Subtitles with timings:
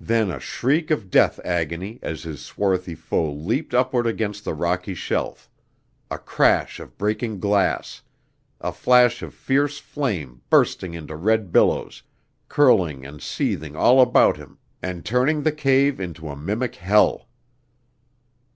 [0.00, 4.92] Then a shriek of death agony, as his swarthy foe leaped upward against the rocky
[4.92, 5.48] shelf;
[6.10, 8.02] a crash of breaking glass;
[8.60, 12.02] a flash of fierce flame bursting into red billows,
[12.48, 17.28] curling and seething all about him and turning the cave into a mimic hell!